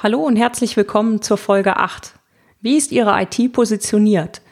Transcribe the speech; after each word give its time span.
Hallo 0.00 0.20
und 0.20 0.36
herzlich 0.36 0.76
willkommen 0.76 1.22
zur 1.22 1.38
Folge 1.38 1.76
8. 1.76 2.12
Wie 2.60 2.76
ist 2.76 2.92
Ihre 2.92 3.20
IT 3.20 3.52
positioniert? 3.52 4.42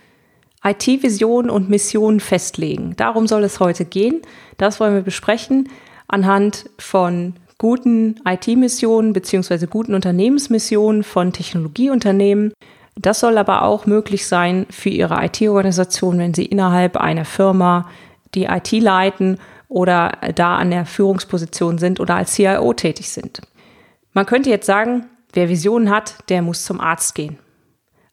IT-Vision 0.64 1.50
und 1.50 1.70
Mission 1.70 2.18
festlegen. 2.18 2.96
Darum 2.96 3.28
soll 3.28 3.44
es 3.44 3.60
heute 3.60 3.84
gehen. 3.84 4.22
Das 4.56 4.80
wollen 4.80 4.96
wir 4.96 5.02
besprechen 5.02 5.68
anhand 6.08 6.68
von 6.80 7.34
guten 7.58 8.16
IT-Missionen 8.26 9.12
bzw. 9.12 9.66
guten 9.66 9.94
Unternehmensmissionen 9.94 11.04
von 11.04 11.32
Technologieunternehmen. 11.32 12.52
Das 12.96 13.20
soll 13.20 13.38
aber 13.38 13.62
auch 13.62 13.86
möglich 13.86 14.26
sein 14.26 14.66
für 14.70 14.88
Ihre 14.88 15.24
IT-Organisation, 15.26 16.18
wenn 16.18 16.34
Sie 16.34 16.46
innerhalb 16.46 16.96
einer 16.96 17.24
Firma 17.24 17.88
die 18.34 18.46
IT 18.46 18.72
leiten 18.72 19.38
oder 19.68 20.10
da 20.34 20.56
an 20.56 20.72
der 20.72 20.86
Führungsposition 20.86 21.78
sind 21.78 22.00
oder 22.00 22.16
als 22.16 22.32
CIO 22.32 22.72
tätig 22.72 23.10
sind. 23.10 23.42
Man 24.12 24.26
könnte 24.26 24.50
jetzt 24.50 24.66
sagen, 24.66 25.06
Wer 25.36 25.50
Visionen 25.50 25.90
hat, 25.90 26.14
der 26.30 26.40
muss 26.40 26.64
zum 26.64 26.80
Arzt 26.80 27.14
gehen. 27.14 27.38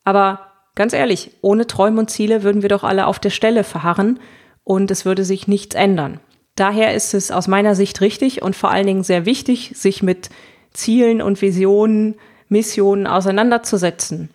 Aber 0.04 0.52
ganz 0.76 0.92
ehrlich, 0.92 1.32
ohne 1.40 1.68
Träume 1.68 2.02
und 2.02 2.10
Ziele 2.10 2.44
würden 2.44 2.64
wir 2.64 2.68
doch 2.68 2.84
alle 2.84 3.08
auf 3.08 3.18
der 3.18 3.30
Stelle 3.30 3.64
verharren 3.64 4.20
und 4.66 4.92
es 4.92 5.06
würde 5.06 5.24
sich 5.24 5.48
nichts 5.48 5.74
ändern. 5.74 6.20
Daher 6.56 6.94
ist 6.94 7.14
es 7.14 7.32
aus 7.32 7.48
meiner 7.48 7.76
Sicht 7.76 8.02
richtig 8.02 8.42
und 8.42 8.58
vor 8.58 8.72
allen 8.72 8.88
Dingen 8.88 9.04
sehr 9.04 9.26
wichtig, 9.26 9.72
sich 9.74 10.04
mit 10.04 10.32
Zielen 10.74 11.22
und 11.22 11.42
Visionen, 11.42 12.16
Missionen 12.50 13.08
auseinanderzusetzen. 13.08 14.30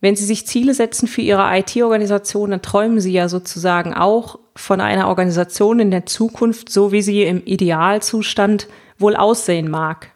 Wenn 0.00 0.16
Sie 0.16 0.24
sich 0.24 0.46
Ziele 0.46 0.72
setzen 0.72 1.08
für 1.08 1.20
Ihre 1.20 1.46
IT-Organisation, 1.58 2.50
dann 2.50 2.62
träumen 2.62 2.98
Sie 2.98 3.12
ja 3.12 3.28
sozusagen 3.28 3.92
auch 3.92 4.38
von 4.54 4.80
einer 4.80 5.08
Organisation 5.08 5.80
in 5.80 5.90
der 5.90 6.06
Zukunft, 6.06 6.70
so 6.70 6.92
wie 6.92 7.02
sie 7.02 7.24
im 7.24 7.44
Idealzustand 7.44 8.68
wohl 8.98 9.16
aussehen 9.16 9.70
mag. 9.70 10.15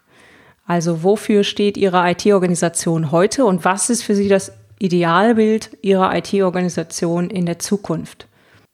Also 0.71 1.03
wofür 1.03 1.43
steht 1.43 1.75
Ihre 1.75 2.09
IT-Organisation 2.09 3.11
heute 3.11 3.43
und 3.43 3.65
was 3.65 3.89
ist 3.89 4.03
für 4.03 4.15
Sie 4.15 4.29
das 4.29 4.53
Idealbild 4.79 5.77
Ihrer 5.81 6.15
IT-Organisation 6.15 7.29
in 7.29 7.45
der 7.45 7.59
Zukunft? 7.59 8.29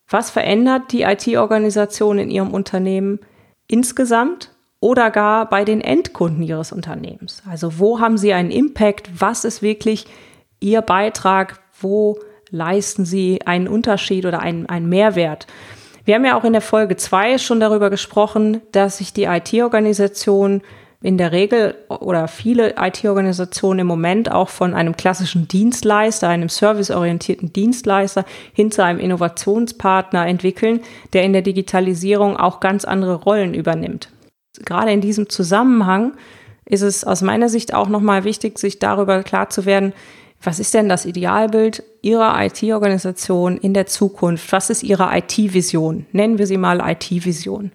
Was 0.07 0.29
verändert 0.29 0.91
die 0.91 1.01
IT-Organisation 1.01 2.19
in 2.19 2.29
Ihrem 2.29 2.53
Unternehmen 2.53 3.17
insgesamt 3.67 4.51
oder 4.79 5.09
gar 5.09 5.49
bei 5.49 5.65
den 5.65 5.81
Endkunden 5.81 6.43
Ihres 6.43 6.71
Unternehmens? 6.71 7.41
Also 7.49 7.79
wo 7.79 7.99
haben 7.99 8.19
Sie 8.19 8.31
einen 8.31 8.51
Impact? 8.51 9.09
Was 9.19 9.43
ist 9.43 9.63
wirklich 9.63 10.05
Ihr 10.59 10.83
Beitrag? 10.83 11.61
Wo 11.81 12.19
leisten 12.51 13.05
Sie 13.05 13.41
einen 13.47 13.67
Unterschied 13.67 14.27
oder 14.27 14.39
einen, 14.39 14.67
einen 14.67 14.87
Mehrwert? 14.87 15.47
Wir 16.05 16.13
haben 16.13 16.25
ja 16.25 16.37
auch 16.37 16.43
in 16.43 16.53
der 16.53 16.61
Folge 16.61 16.95
2 16.95 17.39
schon 17.39 17.59
darüber 17.59 17.89
gesprochen, 17.89 18.61
dass 18.71 18.99
sich 18.99 19.13
die 19.13 19.23
IT-Organisation 19.23 20.61
in 21.07 21.17
der 21.17 21.31
Regel 21.31 21.73
oder 21.87 22.27
viele 22.27 22.75
IT-Organisationen 22.77 23.79
im 23.79 23.87
Moment 23.87 24.29
auch 24.29 24.49
von 24.49 24.73
einem 24.73 24.97
klassischen 24.97 25.47
Dienstleister, 25.47 26.27
einem 26.27 26.49
serviceorientierten 26.49 27.53
Dienstleister 27.53 28.25
hin 28.51 28.71
zu 28.71 28.83
einem 28.83 28.99
Innovationspartner 28.99 30.27
entwickeln, 30.27 30.81
der 31.13 31.23
in 31.23 31.31
der 31.31 31.43
Digitalisierung 31.43 32.35
auch 32.35 32.59
ganz 32.59 32.83
andere 32.83 33.15
Rollen 33.15 33.53
übernimmt. 33.53 34.09
Gerade 34.65 34.91
in 34.91 34.99
diesem 34.99 35.29
Zusammenhang 35.29 36.11
ist 36.65 36.81
es 36.81 37.05
aus 37.05 37.21
meiner 37.21 37.47
Sicht 37.47 37.73
auch 37.73 37.87
nochmal 37.87 38.25
wichtig, 38.25 38.59
sich 38.59 38.77
darüber 38.77 39.23
klar 39.23 39.49
zu 39.49 39.65
werden, 39.65 39.93
was 40.43 40.59
ist 40.59 40.73
denn 40.73 40.89
das 40.89 41.05
Idealbild 41.05 41.83
Ihrer 42.01 42.35
IT-Organisation 42.43 43.55
in 43.55 43.73
der 43.73 43.85
Zukunft? 43.85 44.51
Was 44.51 44.69
ist 44.69 44.83
Ihre 44.83 45.17
IT-Vision? 45.17 46.05
Nennen 46.11 46.37
wir 46.37 46.47
sie 46.47 46.57
mal 46.57 46.81
IT-Vision. 46.85 47.71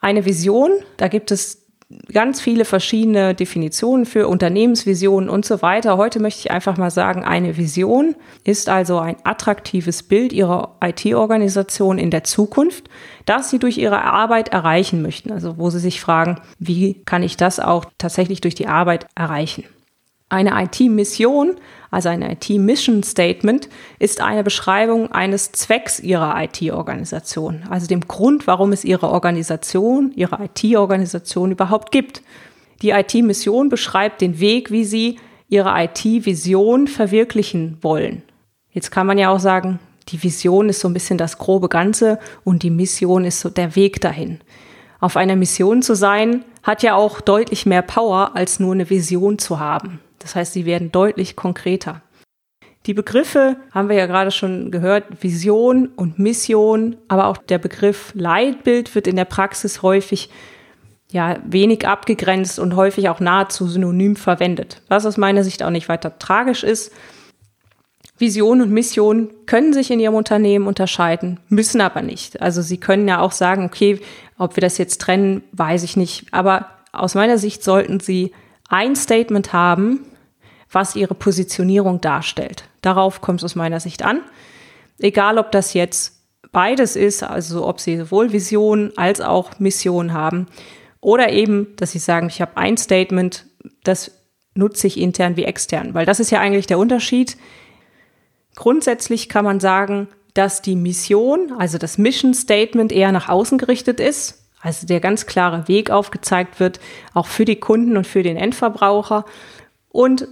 Eine 0.00 0.24
Vision, 0.24 0.70
da 0.96 1.08
gibt 1.08 1.30
es 1.30 1.67
ganz 2.12 2.40
viele 2.40 2.66
verschiedene 2.66 3.34
Definitionen 3.34 4.04
für 4.04 4.28
Unternehmensvisionen 4.28 5.30
und 5.30 5.46
so 5.46 5.62
weiter. 5.62 5.96
Heute 5.96 6.20
möchte 6.20 6.40
ich 6.40 6.50
einfach 6.50 6.76
mal 6.76 6.90
sagen, 6.90 7.24
eine 7.24 7.56
Vision 7.56 8.14
ist 8.44 8.68
also 8.68 8.98
ein 8.98 9.16
attraktives 9.24 10.02
Bild 10.02 10.32
Ihrer 10.34 10.76
IT-Organisation 10.82 11.98
in 11.98 12.10
der 12.10 12.24
Zukunft, 12.24 12.90
das 13.24 13.48
Sie 13.48 13.58
durch 13.58 13.78
Ihre 13.78 14.02
Arbeit 14.02 14.48
erreichen 14.48 15.00
möchten. 15.00 15.32
Also 15.32 15.56
wo 15.56 15.70
Sie 15.70 15.78
sich 15.78 16.00
fragen, 16.00 16.40
wie 16.58 17.02
kann 17.04 17.22
ich 17.22 17.38
das 17.38 17.58
auch 17.58 17.86
tatsächlich 17.96 18.42
durch 18.42 18.54
die 18.54 18.66
Arbeit 18.66 19.06
erreichen? 19.14 19.64
Eine 20.30 20.62
IT-Mission, 20.62 21.56
also 21.90 22.10
ein 22.10 22.20
IT-Mission 22.20 23.02
Statement, 23.02 23.68
ist 23.98 24.20
eine 24.20 24.44
Beschreibung 24.44 25.10
eines 25.10 25.52
Zwecks 25.52 26.00
Ihrer 26.00 26.42
IT-Organisation, 26.42 27.64
also 27.70 27.86
dem 27.86 28.02
Grund, 28.02 28.46
warum 28.46 28.72
es 28.72 28.84
Ihre 28.84 29.08
Organisation, 29.08 30.12
Ihre 30.14 30.38
IT-Organisation 30.44 31.52
überhaupt 31.52 31.92
gibt. 31.92 32.22
Die 32.82 32.90
IT-Mission 32.90 33.70
beschreibt 33.70 34.20
den 34.20 34.38
Weg, 34.38 34.70
wie 34.70 34.84
Sie 34.84 35.18
Ihre 35.48 35.72
IT-Vision 35.82 36.88
verwirklichen 36.88 37.78
wollen. 37.80 38.22
Jetzt 38.70 38.90
kann 38.90 39.06
man 39.06 39.16
ja 39.16 39.30
auch 39.30 39.40
sagen, 39.40 39.78
die 40.08 40.22
Vision 40.22 40.68
ist 40.68 40.80
so 40.80 40.88
ein 40.88 40.94
bisschen 40.94 41.18
das 41.18 41.38
grobe 41.38 41.70
Ganze 41.70 42.18
und 42.44 42.62
die 42.62 42.70
Mission 42.70 43.24
ist 43.24 43.40
so 43.40 43.48
der 43.48 43.74
Weg 43.76 44.02
dahin. 44.02 44.40
Auf 45.00 45.16
einer 45.16 45.36
Mission 45.36 45.80
zu 45.80 45.94
sein, 45.94 46.44
hat 46.62 46.82
ja 46.82 46.96
auch 46.96 47.20
deutlich 47.20 47.64
mehr 47.64 47.82
Power, 47.82 48.32
als 48.34 48.60
nur 48.60 48.74
eine 48.74 48.90
Vision 48.90 49.38
zu 49.38 49.58
haben. 49.58 50.00
Das 50.18 50.34
heißt, 50.34 50.52
sie 50.52 50.66
werden 50.66 50.92
deutlich 50.92 51.36
konkreter. 51.36 52.02
Die 52.86 52.94
Begriffe 52.94 53.56
haben 53.72 53.88
wir 53.88 53.96
ja 53.96 54.06
gerade 54.06 54.30
schon 54.30 54.70
gehört, 54.70 55.22
Vision 55.22 55.88
und 55.96 56.18
Mission, 56.18 56.96
aber 57.08 57.26
auch 57.26 57.36
der 57.36 57.58
Begriff 57.58 58.12
Leitbild 58.14 58.94
wird 58.94 59.06
in 59.06 59.16
der 59.16 59.24
Praxis 59.26 59.82
häufig 59.82 60.30
ja 61.10 61.36
wenig 61.44 61.86
abgegrenzt 61.86 62.58
und 62.58 62.76
häufig 62.76 63.08
auch 63.08 63.20
nahezu 63.20 63.66
synonym 63.66 64.16
verwendet, 64.16 64.82
was 64.88 65.06
aus 65.06 65.16
meiner 65.16 65.44
Sicht 65.44 65.62
auch 65.62 65.70
nicht 65.70 65.88
weiter 65.88 66.18
tragisch 66.18 66.64
ist. 66.64 66.92
Vision 68.18 68.60
und 68.60 68.70
Mission 68.70 69.30
können 69.46 69.72
sich 69.72 69.90
in 69.90 70.00
ihrem 70.00 70.14
Unternehmen 70.14 70.66
unterscheiden, 70.66 71.38
müssen 71.48 71.80
aber 71.80 72.02
nicht. 72.02 72.42
Also 72.42 72.62
sie 72.62 72.78
können 72.78 73.06
ja 73.06 73.20
auch 73.20 73.32
sagen, 73.32 73.64
okay, 73.64 74.00
ob 74.38 74.56
wir 74.56 74.60
das 74.60 74.76
jetzt 74.76 75.00
trennen, 75.00 75.44
weiß 75.52 75.82
ich 75.84 75.96
nicht. 75.96 76.26
Aber 76.32 76.66
aus 76.92 77.14
meiner 77.14 77.38
Sicht 77.38 77.62
sollten 77.62 78.00
sie 78.00 78.32
ein 78.68 78.96
Statement 78.96 79.52
haben, 79.52 80.06
was 80.70 80.96
ihre 80.96 81.14
Positionierung 81.14 82.00
darstellt. 82.00 82.64
Darauf 82.82 83.20
kommt 83.20 83.40
es 83.40 83.44
aus 83.44 83.54
meiner 83.54 83.80
Sicht 83.80 84.02
an. 84.02 84.20
Egal, 84.98 85.38
ob 85.38 85.50
das 85.52 85.74
jetzt 85.74 86.22
beides 86.52 86.96
ist, 86.96 87.22
also 87.22 87.66
ob 87.66 87.80
sie 87.80 87.96
sowohl 87.96 88.32
Vision 88.32 88.92
als 88.96 89.20
auch 89.20 89.58
Mission 89.58 90.12
haben 90.12 90.46
oder 91.00 91.30
eben, 91.30 91.74
dass 91.76 91.92
sie 91.92 91.98
sagen, 91.98 92.28
ich 92.28 92.40
habe 92.40 92.56
ein 92.56 92.76
Statement, 92.76 93.46
das 93.84 94.10
nutze 94.54 94.86
ich 94.86 94.98
intern 94.98 95.36
wie 95.36 95.44
extern, 95.44 95.94
weil 95.94 96.06
das 96.06 96.20
ist 96.20 96.30
ja 96.30 96.40
eigentlich 96.40 96.66
der 96.66 96.78
Unterschied. 96.78 97.36
Grundsätzlich 98.56 99.28
kann 99.28 99.44
man 99.44 99.60
sagen, 99.60 100.08
dass 100.34 100.62
die 100.62 100.76
Mission, 100.76 101.52
also 101.58 101.78
das 101.78 101.96
Mission 101.98 102.34
Statement 102.34 102.92
eher 102.92 103.12
nach 103.12 103.28
außen 103.28 103.58
gerichtet 103.58 104.00
ist, 104.00 104.37
also 104.60 104.86
der 104.86 105.00
ganz 105.00 105.26
klare 105.26 105.68
Weg 105.68 105.90
aufgezeigt 105.90 106.60
wird, 106.60 106.80
auch 107.14 107.26
für 107.26 107.44
die 107.44 107.60
Kunden 107.60 107.96
und 107.96 108.06
für 108.06 108.22
den 108.22 108.36
Endverbraucher. 108.36 109.24
Und 109.88 110.28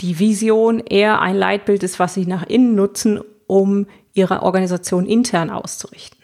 die 0.00 0.18
Vision 0.18 0.80
eher 0.80 1.20
ein 1.20 1.36
Leitbild 1.36 1.82
ist, 1.82 1.98
was 1.98 2.14
sie 2.14 2.26
nach 2.26 2.44
innen 2.46 2.74
nutzen, 2.74 3.20
um 3.46 3.86
ihre 4.14 4.42
Organisation 4.42 5.06
intern 5.06 5.50
auszurichten. 5.50 6.18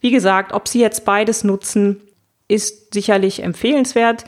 Wie 0.00 0.10
gesagt, 0.10 0.52
ob 0.52 0.68
sie 0.68 0.80
jetzt 0.80 1.04
beides 1.04 1.44
nutzen, 1.44 2.00
ist 2.46 2.94
sicherlich 2.94 3.42
empfehlenswert, 3.42 4.24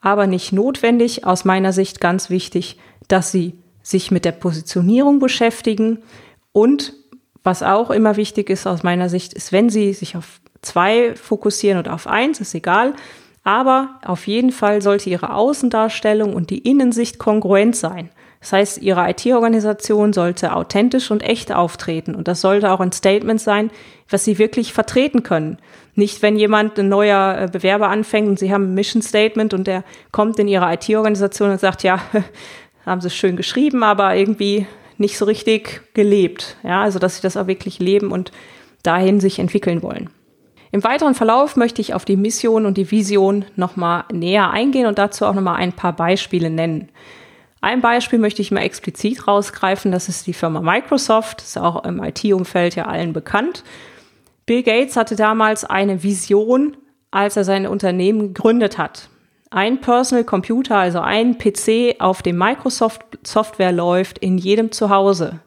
aber 0.00 0.26
nicht 0.26 0.52
notwendig. 0.52 1.24
Aus 1.24 1.44
meiner 1.44 1.72
Sicht 1.72 2.00
ganz 2.00 2.30
wichtig, 2.30 2.78
dass 3.08 3.32
sie 3.32 3.54
sich 3.82 4.10
mit 4.10 4.24
der 4.24 4.32
Positionierung 4.32 5.18
beschäftigen 5.18 6.02
und 6.52 6.94
was 7.42 7.62
auch 7.62 7.90
immer 7.90 8.16
wichtig 8.16 8.48
ist 8.48 8.66
aus 8.66 8.82
meiner 8.82 9.08
Sicht, 9.08 9.34
ist, 9.34 9.52
wenn 9.52 9.68
sie 9.68 9.92
sich 9.92 10.16
auf 10.16 10.40
zwei 10.64 11.14
fokussieren 11.14 11.78
oder 11.78 11.94
auf 11.94 12.06
eins, 12.06 12.40
ist 12.40 12.54
egal. 12.54 12.94
Aber 13.44 14.00
auf 14.04 14.26
jeden 14.26 14.52
Fall 14.52 14.80
sollte 14.80 15.10
ihre 15.10 15.34
Außendarstellung 15.34 16.34
und 16.34 16.50
die 16.50 16.58
Innensicht 16.58 17.18
kongruent 17.18 17.76
sein. 17.76 18.08
Das 18.40 18.52
heißt, 18.52 18.82
ihre 18.82 19.08
IT-Organisation 19.08 20.12
sollte 20.12 20.54
authentisch 20.54 21.10
und 21.10 21.22
echt 21.22 21.50
auftreten. 21.50 22.14
Und 22.14 22.28
das 22.28 22.42
sollte 22.42 22.70
auch 22.70 22.80
ein 22.80 22.92
Statement 22.92 23.40
sein, 23.40 23.70
was 24.10 24.24
sie 24.24 24.38
wirklich 24.38 24.74
vertreten 24.74 25.22
können. 25.22 25.58
Nicht, 25.94 26.20
wenn 26.20 26.36
jemand, 26.36 26.78
ein 26.78 26.90
neuer 26.90 27.38
äh, 27.38 27.48
Bewerber 27.50 27.88
anfängt 27.88 28.28
und 28.28 28.38
sie 28.38 28.52
haben 28.52 28.64
ein 28.64 28.74
Mission 28.74 29.00
Statement 29.00 29.54
und 29.54 29.66
der 29.66 29.82
kommt 30.10 30.38
in 30.38 30.48
ihre 30.48 30.70
IT-Organisation 30.74 31.52
und 31.52 31.60
sagt, 31.60 31.82
ja, 31.84 32.00
haben 32.86 33.00
sie 33.00 33.08
schön 33.08 33.36
geschrieben, 33.36 33.82
aber 33.82 34.14
irgendwie 34.14 34.66
nicht 34.98 35.16
so 35.16 35.24
richtig 35.24 35.82
gelebt. 35.94 36.56
Ja, 36.62 36.82
also, 36.82 36.98
dass 36.98 37.16
sie 37.16 37.22
das 37.22 37.38
auch 37.38 37.46
wirklich 37.46 37.78
leben 37.78 38.12
und 38.12 38.30
dahin 38.82 39.20
sich 39.20 39.38
entwickeln 39.38 39.82
wollen. 39.82 40.10
Im 40.74 40.82
weiteren 40.82 41.14
Verlauf 41.14 41.54
möchte 41.54 41.80
ich 41.80 41.94
auf 41.94 42.04
die 42.04 42.16
Mission 42.16 42.66
und 42.66 42.76
die 42.76 42.90
Vision 42.90 43.44
nochmal 43.54 44.06
näher 44.12 44.50
eingehen 44.50 44.86
und 44.86 44.98
dazu 44.98 45.24
auch 45.24 45.32
nochmal 45.32 45.54
ein 45.54 45.72
paar 45.72 45.92
Beispiele 45.92 46.50
nennen. 46.50 46.88
Ein 47.60 47.80
Beispiel 47.80 48.18
möchte 48.18 48.42
ich 48.42 48.50
mal 48.50 48.62
explizit 48.62 49.28
rausgreifen, 49.28 49.92
das 49.92 50.08
ist 50.08 50.26
die 50.26 50.32
Firma 50.32 50.60
Microsoft, 50.60 51.42
das 51.42 51.50
ist 51.50 51.58
auch 51.58 51.84
im 51.84 52.02
IT-Umfeld 52.02 52.74
ja 52.74 52.86
allen 52.86 53.12
bekannt. 53.12 53.62
Bill 54.46 54.64
Gates 54.64 54.96
hatte 54.96 55.14
damals 55.14 55.64
eine 55.64 56.02
Vision, 56.02 56.76
als 57.12 57.36
er 57.36 57.44
sein 57.44 57.68
Unternehmen 57.68 58.34
gegründet 58.34 58.76
hat. 58.76 59.10
Ein 59.50 59.80
Personal 59.80 60.24
Computer, 60.24 60.76
also 60.76 60.98
ein 60.98 61.38
PC, 61.38 62.00
auf 62.00 62.20
dem 62.20 62.36
Microsoft 62.36 63.02
Software 63.22 63.70
läuft, 63.70 64.18
in 64.18 64.38
jedem 64.38 64.72
Zuhause. 64.72 65.38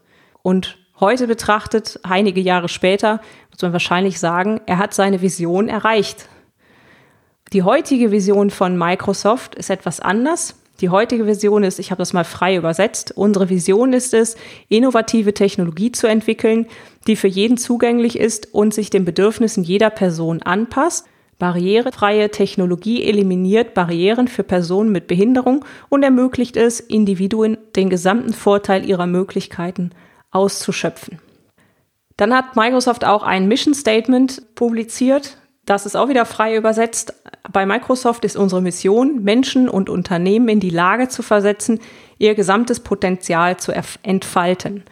Und 0.41 0.77
heute 1.00 1.28
betrachtet, 1.28 2.00
einige 2.04 2.42
Jahre 2.42 2.70
später, 2.70 3.22
muss 3.52 3.62
man 3.62 3.74
wahrscheinlich 3.74 4.20
sagen, 4.20 4.62
er 4.66 4.78
hat 4.78 4.94
seine 4.94 5.22
Vision 5.22 5.70
erreicht. 5.70 6.28
Die 7.54 7.64
heutige 7.64 8.12
Vision 8.12 8.50
von 8.50 8.78
Microsoft 8.78 9.56
ist 9.56 9.70
etwas 9.70 10.00
anders. 10.00 10.56
Die 10.82 10.90
heutige 10.90 11.26
Vision 11.26 11.64
ist, 11.64 11.80
ich 11.80 11.90
habe 11.92 12.00
das 12.00 12.14
mal 12.14 12.24
frei 12.24 12.56
übersetzt, 12.56 13.12
unsere 13.16 13.50
Vision 13.50 13.94
ist 13.94 14.14
es, 14.14 14.36
innovative 14.70 15.34
Technologie 15.34 15.92
zu 15.92 16.08
entwickeln, 16.08 16.68
die 17.08 17.16
für 17.16 17.28
jeden 17.28 17.58
zugänglich 17.58 18.20
ist 18.20 18.54
und 18.54 18.74
sich 18.74 18.90
den 18.90 19.06
Bedürfnissen 19.06 19.64
jeder 19.64 19.90
Person 19.90 20.42
anpasst. 20.44 21.08
Barrierefreie 21.40 22.30
Technologie 22.30 23.04
eliminiert 23.04 23.74
Barrieren 23.74 24.28
für 24.28 24.44
Personen 24.44 24.92
mit 24.92 25.08
Behinderung 25.08 25.64
und 25.90 26.04
ermöglicht 26.04 26.58
es, 26.58 26.80
Individuen 26.80 27.58
den 27.76 27.90
gesamten 27.90 28.34
Vorteil 28.34 28.88
ihrer 28.88 29.08
Möglichkeiten 29.08 29.92
auszuschöpfen. 30.38 31.19
Dann 32.16 32.34
hat 32.34 32.56
Microsoft 32.56 33.06
auch 33.06 33.24
ein 33.24 33.48
Mission 33.48 33.74
Statement 33.74 34.56
publiziert, 34.56 35.38
das 35.68 35.86
ist 35.86 35.98
auch 35.98 36.07
wieder 36.07 36.25
frei 36.25 36.56
übersetzt. 36.56 37.13
Bei 37.51 37.66
Microsoft 37.66 38.24
ist 38.24 38.38
unsere 38.38 38.62
Mission, 38.62 39.22
Menschen 39.24 39.68
und 39.68 39.89
Unternehmen 39.89 40.48
in 40.48 40.62
die 40.62 40.69
Lage 40.69 41.10
zu 41.10 41.22
versetzen, 41.22 41.81
ihr 42.18 42.36
gesamtes 42.36 42.80
Potenzial 42.80 43.57
zu 43.57 43.74
entfalten. 44.01 44.86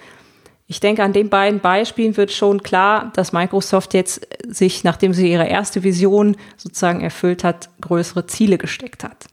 Ich 0.67 0.81
denke, 0.81 1.01
an 1.03 1.13
den 1.13 1.29
beiden 1.29 1.61
Beispielen 1.61 2.17
wird 2.17 2.31
schon 2.31 2.61
klar, 2.61 3.11
dass 3.15 3.31
Microsoft 3.31 3.93
jetzt 3.93 4.27
sich, 4.45 4.83
nachdem 4.83 5.13
sie 5.13 5.31
ihre 5.31 5.47
erste 5.47 5.83
Vision 5.83 6.35
sozusagen 6.57 6.99
erfüllt 6.99 7.45
hat, 7.45 7.69
größere 7.79 8.27
Ziele 8.27 8.57
gesteckt 8.57 9.05
hat. 9.05 9.27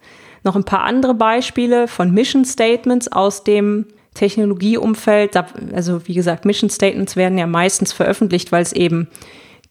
Noch 0.45 0.55
ein 0.55 0.65
paar 0.65 0.85
andere 0.85 1.15
Beispiele 1.15 1.89
von 1.89 2.13
Mission 2.13 2.45
Statements 2.45 3.11
aus 3.11 3.43
dem 3.43 3.87
Technologieumfeld. 4.15 5.37
Also 5.75 6.07
wie 6.07 6.15
gesagt, 6.15 6.45
Mission 6.45 6.71
Statements 6.71 7.17
werden 7.17 7.39
ja 7.39 7.47
meistens 7.47 7.93
veröffentlicht, 7.93 8.53
weil 8.53 8.63
es 8.63 8.73
eben 8.73 9.09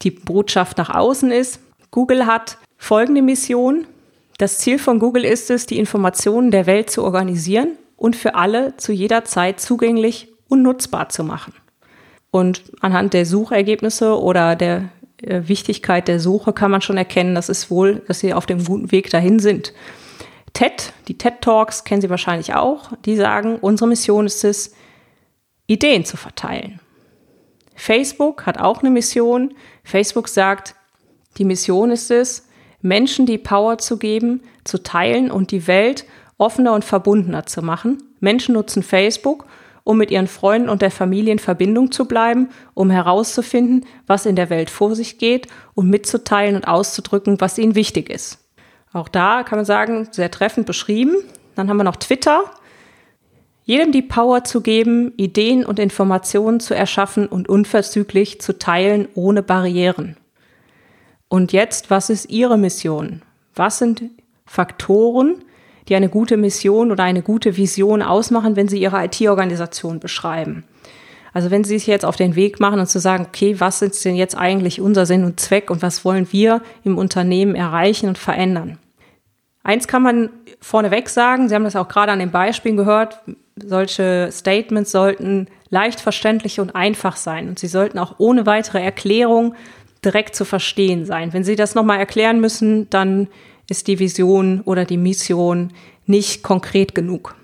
die 0.01 0.11
Botschaft 0.11 0.77
nach 0.77 0.89
außen 0.89 1.31
ist. 1.31 1.59
Google 1.91 2.25
hat 2.25 2.57
folgende 2.77 3.21
Mission. 3.21 3.85
Das 4.38 4.57
Ziel 4.57 4.79
von 4.79 4.99
Google 4.99 5.23
ist 5.23 5.51
es, 5.51 5.65
die 5.65 5.77
Informationen 5.77 6.49
der 6.49 6.65
Welt 6.65 6.89
zu 6.89 7.03
organisieren 7.03 7.77
und 7.95 8.15
für 8.15 8.35
alle 8.35 8.75
zu 8.77 8.91
jeder 8.91 9.25
Zeit 9.25 9.59
zugänglich 9.59 10.29
und 10.47 10.63
nutzbar 10.63 11.09
zu 11.09 11.23
machen. 11.23 11.53
Und 12.31 12.63
anhand 12.79 13.13
der 13.13 13.25
Suchergebnisse 13.25 14.19
oder 14.19 14.55
der 14.55 14.89
äh, 15.21 15.41
Wichtigkeit 15.45 16.07
der 16.07 16.19
Suche 16.19 16.53
kann 16.53 16.71
man 16.71 16.81
schon 16.81 16.97
erkennen, 16.97 17.35
dass 17.35 17.49
es 17.49 17.69
wohl, 17.69 18.01
dass 18.07 18.19
sie 18.19 18.33
auf 18.33 18.45
dem 18.45 18.63
guten 18.63 18.91
Weg 18.91 19.09
dahin 19.09 19.39
sind. 19.39 19.73
TED, 20.53 20.94
die 21.07 21.18
TED 21.18 21.42
Talks 21.42 21.83
kennen 21.83 22.01
Sie 22.01 22.09
wahrscheinlich 22.09 22.53
auch, 22.53 22.92
die 23.06 23.15
sagen, 23.15 23.57
unsere 23.59 23.88
Mission 23.88 24.25
ist 24.25 24.44
es, 24.44 24.74
Ideen 25.68 26.06
zu 26.06 26.18
verteilen. 26.18 26.80
Facebook 27.75 28.45
hat 28.45 28.59
auch 28.59 28.81
eine 28.81 28.89
Mission. 28.89 29.53
Facebook 29.83 30.27
sagt, 30.27 30.75
die 31.38 31.45
Mission 31.45 31.92
ist 31.92 32.12
es, 32.12 32.48
Menschen 32.81 33.25
die 33.25 33.38
Power 33.38 33.77
zu 33.77 33.98
geben, 33.98 34.42
zu 34.63 34.83
teilen 34.83 35.31
und 35.31 35.51
die 35.51 35.68
Welt 35.68 36.06
offener 36.38 36.74
und 36.74 36.83
verbundener 36.83 37.45
zu 37.45 37.62
machen. 37.62 38.03
Menschen 38.19 38.53
nutzen 38.53 38.83
Facebook, 38.83 39.45
um 39.83 39.98
mit 39.98 40.12
ihren 40.12 40.27
Freunden 40.27 40.69
und 40.69 40.81
der 40.81 40.92
Familie 40.92 41.31
in 41.31 41.39
Verbindung 41.39 41.92
zu 41.92 42.06
bleiben, 42.06 42.50
um 42.74 42.89
herauszufinden, 42.89 43.86
was 44.07 44.25
in 44.25 44.36
der 44.36 44.50
Welt 44.50 44.69
vor 44.69 44.95
sich 44.95 45.18
geht 45.18 45.48
und 45.74 45.89
mitzuteilen 45.89 46.56
und 46.56 46.68
auszudrücken, 46.68 47.39
was 47.42 47.57
ihnen 47.57 47.75
wichtig 47.75 48.09
ist. 48.09 48.40
Auch 48.93 49.07
da 49.07 49.43
kann 49.43 49.57
man 49.57 49.65
sagen, 49.65 50.07
sehr 50.11 50.31
treffend 50.31 50.65
beschrieben. 50.65 51.15
Dann 51.55 51.69
haben 51.69 51.77
wir 51.77 51.83
noch 51.83 51.95
Twitter 51.95 52.43
jedem 53.63 53.91
die 53.91 54.01
Power 54.01 54.43
zu 54.43 54.61
geben, 54.61 55.13
Ideen 55.17 55.65
und 55.65 55.79
Informationen 55.79 56.59
zu 56.59 56.73
erschaffen 56.73 57.27
und 57.27 57.47
unverzüglich 57.47 58.41
zu 58.41 58.57
teilen 58.57 59.07
ohne 59.13 59.43
Barrieren. 59.43 60.17
Und 61.27 61.53
jetzt, 61.53 61.89
was 61.89 62.09
ist 62.09 62.29
Ihre 62.29 62.57
Mission? 62.57 63.21
Was 63.55 63.77
sind 63.77 64.03
Faktoren, 64.45 65.35
die 65.88 65.95
eine 65.95 66.09
gute 66.09 66.38
Mission 66.38 66.91
oder 66.91 67.03
eine 67.03 67.21
gute 67.21 67.55
Vision 67.55 68.01
ausmachen, 68.01 68.55
wenn 68.55 68.67
Sie 68.67 68.81
Ihre 68.81 69.05
IT-Organisation 69.05 69.99
beschreiben? 69.99 70.65
Also 71.33 71.49
wenn 71.49 71.63
Sie 71.63 71.77
sich 71.77 71.87
jetzt 71.87 72.05
auf 72.05 72.15
den 72.15 72.35
Weg 72.35 72.59
machen 72.59 72.79
und 72.79 72.87
zu 72.87 72.99
sagen, 72.99 73.25
okay, 73.27 73.59
was 73.59 73.81
ist 73.81 74.03
denn 74.03 74.15
jetzt 74.15 74.35
eigentlich 74.37 74.81
unser 74.81 75.05
Sinn 75.05 75.23
und 75.23 75.39
Zweck 75.39 75.69
und 75.69 75.81
was 75.81 76.03
wollen 76.03 76.27
wir 76.31 76.61
im 76.83 76.97
Unternehmen 76.97 77.55
erreichen 77.55 78.09
und 78.09 78.17
verändern? 78.17 78.77
Eins 79.63 79.87
kann 79.87 80.01
man 80.01 80.29
vorneweg 80.59 81.07
sagen, 81.09 81.47
Sie 81.47 81.55
haben 81.55 81.63
das 81.63 81.75
auch 81.75 81.87
gerade 81.87 82.11
an 82.11 82.19
den 82.19 82.31
Beispielen 82.31 82.77
gehört, 82.77 83.19
solche 83.55 84.29
Statements 84.31 84.91
sollten 84.91 85.47
leicht 85.69 85.99
verständlich 85.99 86.59
und 86.59 86.75
einfach 86.75 87.15
sein 87.15 87.49
und 87.49 87.59
sie 87.59 87.67
sollten 87.67 87.99
auch 87.99 88.15
ohne 88.17 88.45
weitere 88.45 88.81
Erklärung 88.81 89.55
direkt 90.03 90.35
zu 90.35 90.45
verstehen 90.45 91.05
sein. 91.05 91.33
Wenn 91.33 91.43
Sie 91.43 91.55
das 91.55 91.75
nochmal 91.75 91.99
erklären 91.99 92.39
müssen, 92.39 92.89
dann 92.89 93.27
ist 93.69 93.87
die 93.87 93.99
Vision 93.99 94.61
oder 94.61 94.85
die 94.85 94.97
Mission 94.97 95.71
nicht 96.05 96.43
konkret 96.43 96.95
genug. 96.95 97.35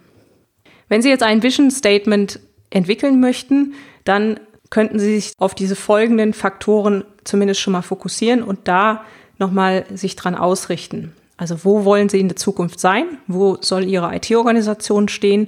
Wenn 0.89 1.01
Sie 1.01 1.09
jetzt 1.09 1.23
ein 1.23 1.43
Vision 1.43 1.69
Statement 1.69 2.39
entwickeln 2.69 3.19
möchten, 3.19 3.73
dann 4.03 4.39
könnten 4.69 4.99
Sie 4.99 5.15
sich 5.15 5.33
auf 5.37 5.55
diese 5.55 5.75
folgenden 5.75 6.33
Faktoren 6.33 7.03
zumindest 7.23 7.61
schon 7.61 7.73
mal 7.73 7.81
fokussieren 7.81 8.43
und 8.43 8.67
da 8.67 9.03
nochmal 9.37 9.85
sich 9.93 10.15
dran 10.15 10.35
ausrichten. 10.35 11.13
Also 11.37 11.63
wo 11.63 11.85
wollen 11.85 12.09
Sie 12.09 12.19
in 12.19 12.27
der 12.27 12.35
Zukunft 12.35 12.79
sein? 12.79 13.19
Wo 13.27 13.57
soll 13.61 13.85
Ihre 13.85 14.13
IT-Organisation 14.15 15.07
stehen? 15.07 15.47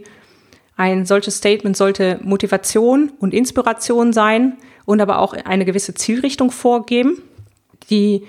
Ein 0.78 1.06
solches 1.06 1.38
Statement 1.38 1.76
sollte 1.76 2.20
Motivation 2.24 3.12
und 3.20 3.34
Inspiration 3.34 4.14
sein 4.14 4.58
und 4.86 5.02
aber 5.02 5.20
auch 5.20 5.34
eine 5.34 5.66
gewisse 5.66 5.94
Zielrichtung 5.94 6.52
vorgeben. 6.52 7.22
Die, 7.90 8.24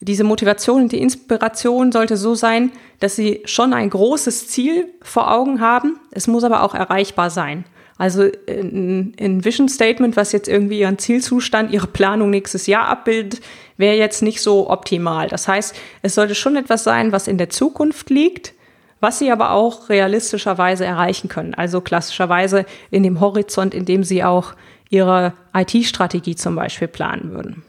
diese 0.00 0.24
Motivation 0.24 0.82
und 0.82 0.92
die 0.92 1.00
Inspiration 1.00 1.92
sollte 1.92 2.16
so 2.16 2.34
sein, 2.34 2.72
dass 3.00 3.16
Sie 3.16 3.40
schon 3.44 3.72
ein 3.72 3.88
großes 3.88 4.48
Ziel 4.48 4.88
vor 5.00 5.32
Augen 5.32 5.60
haben. 5.60 5.98
Es 6.10 6.26
muss 6.26 6.44
aber 6.44 6.62
auch 6.64 6.74
erreichbar 6.74 7.30
sein. 7.30 7.64
Also 7.98 8.28
ein, 8.48 9.44
Vision 9.44 9.68
Statement, 9.68 10.16
was 10.16 10.32
jetzt 10.32 10.48
irgendwie 10.48 10.80
Ihren 10.80 10.98
Zielzustand, 10.98 11.72
Ihre 11.72 11.86
Planung 11.86 12.30
nächstes 12.30 12.66
Jahr 12.66 12.88
abbildet, 12.88 13.40
wäre 13.78 13.96
jetzt 13.96 14.22
nicht 14.22 14.42
so 14.42 14.68
optimal. 14.68 15.28
Das 15.28 15.48
heißt, 15.48 15.74
es 16.02 16.14
sollte 16.14 16.34
schon 16.34 16.56
etwas 16.56 16.84
sein, 16.84 17.12
was 17.12 17.26
in 17.26 17.38
der 17.38 17.50
Zukunft 17.50 18.10
liegt, 18.10 18.52
was 19.00 19.18
sie 19.18 19.30
aber 19.30 19.52
auch 19.52 19.88
realistischerweise 19.88 20.84
erreichen 20.84 21.28
können. 21.28 21.54
Also 21.54 21.80
klassischerweise 21.80 22.66
in 22.90 23.02
dem 23.02 23.20
Horizont, 23.20 23.74
in 23.74 23.84
dem 23.84 24.04
sie 24.04 24.24
auch 24.24 24.54
ihre 24.88 25.32
IT-Strategie 25.54 26.36
zum 26.36 26.54
Beispiel 26.54 26.88
planen 26.88 27.32
würden. 27.32 27.62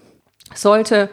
Es 0.53 0.62
sollte 0.62 1.10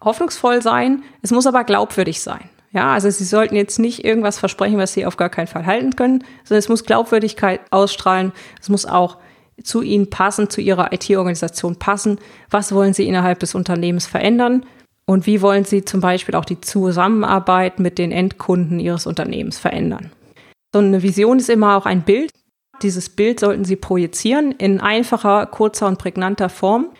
hoffnungsvoll 0.00 0.62
sein, 0.62 1.02
es 1.22 1.30
muss 1.30 1.46
aber 1.46 1.64
glaubwürdig 1.64 2.20
sein. 2.20 2.48
Ja, 2.72 2.92
also 2.92 3.10
sie 3.10 3.24
sollten 3.24 3.56
jetzt 3.56 3.78
nicht 3.78 4.04
irgendwas 4.04 4.38
versprechen, 4.38 4.78
was 4.78 4.92
sie 4.92 5.04
auf 5.04 5.16
gar 5.16 5.28
keinen 5.28 5.48
Fall 5.48 5.66
halten 5.66 5.96
können, 5.96 6.24
sondern 6.44 6.60
es 6.60 6.68
muss 6.68 6.84
Glaubwürdigkeit 6.84 7.60
ausstrahlen. 7.70 8.32
Es 8.60 8.68
muss 8.68 8.86
auch 8.86 9.18
zu 9.62 9.82
ihnen 9.82 10.08
passen, 10.08 10.48
zu 10.50 10.60
ihrer 10.60 10.92
IT-Organisation 10.92 11.76
passen. 11.76 12.18
Was 12.48 12.72
wollen 12.72 12.94
sie 12.94 13.08
innerhalb 13.08 13.40
des 13.40 13.54
Unternehmens 13.54 14.06
verändern? 14.06 14.64
Und 15.10 15.26
wie 15.26 15.42
wollen 15.42 15.64
Sie 15.64 15.84
zum 15.84 16.00
Beispiel 16.00 16.36
auch 16.36 16.44
die 16.44 16.60
Zusammenarbeit 16.60 17.80
mit 17.80 17.98
den 17.98 18.12
Endkunden 18.12 18.78
Ihres 18.78 19.06
Unternehmens 19.06 19.58
verändern? 19.58 20.12
So 20.72 20.78
eine 20.78 21.02
Vision 21.02 21.40
ist 21.40 21.50
immer 21.50 21.76
auch 21.76 21.84
ein 21.84 22.02
Bild. 22.02 22.30
Dieses 22.82 23.08
Bild 23.08 23.40
sollten 23.40 23.64
Sie 23.64 23.74
projizieren 23.74 24.52
in 24.52 24.80
einfacher, 24.80 25.46
kurzer 25.46 25.88
und 25.88 25.98
prägnanter 25.98 26.48
Form. 26.48 26.90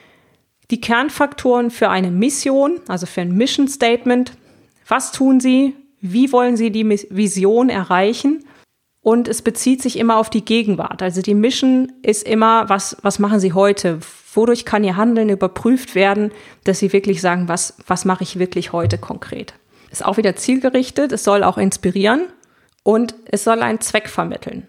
Die 0.73 0.81
Kernfaktoren 0.81 1.71
für 1.71 1.89
eine 1.89 2.11
Mission, 2.11 2.81
also 2.89 3.07
für 3.07 3.21
ein 3.21 3.37
Mission 3.37 3.69
Statement, 3.69 4.33
Was 4.91 5.13
tun 5.13 5.39
Sie? 5.39 5.77
Wie 6.01 6.33
wollen 6.33 6.57
Sie 6.57 6.73
die 6.73 6.89
Vision 6.89 7.69
erreichen? 7.69 8.45
Und 9.01 9.29
es 9.29 9.41
bezieht 9.41 9.81
sich 9.81 9.97
immer 9.99 10.17
auf 10.17 10.31
die 10.31 10.45
Gegenwart. 10.45 11.01
Also 11.01 11.23
die 11.23 11.35
Mission 11.35 11.93
ist 12.03 12.27
immer, 12.27 12.69
was, 12.69 12.97
was 13.03 13.21
machen 13.21 13.39
Sie 13.39 13.53
heute? 13.53 14.01
Wodurch 14.35 14.65
kann 14.65 14.83
Ihr 14.83 14.97
Handeln 14.97 15.29
überprüft 15.29 15.95
werden, 15.95 16.33
dass 16.65 16.81
Sie 16.81 16.93
wirklich 16.93 17.21
sagen, 17.21 17.47
was, 17.47 17.77
was 17.87 18.05
mache 18.05 18.25
ich 18.25 18.41
wirklich 18.41 18.73
heute 18.73 18.99
konkret? 18.99 19.55
Ist 19.93 20.05
auch 20.05 20.17
wieder 20.17 20.35
zielgerichtet, 20.35 21.13
es 21.13 21.23
soll 21.23 21.45
auch 21.45 21.57
inspirieren 21.57 22.27
und 22.83 23.15
es 23.27 23.45
soll 23.45 23.63
einen 23.63 23.81
Zweck 23.81 24.09
vermitteln. 24.09 24.67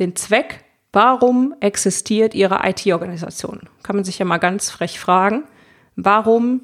Den 0.00 0.16
Zweck, 0.16 0.64
warum 0.92 1.54
existiert 1.60 2.34
Ihre 2.34 2.60
IT-Organisation? 2.68 3.60
Kann 3.84 3.96
man 3.96 4.04
sich 4.04 4.18
ja 4.18 4.24
mal 4.24 4.38
ganz 4.38 4.68
frech 4.70 4.98
fragen. 4.98 5.44
Warum 5.94 6.62